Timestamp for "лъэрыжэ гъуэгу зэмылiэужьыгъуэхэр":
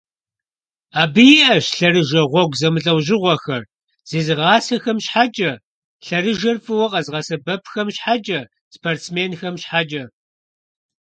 1.77-3.63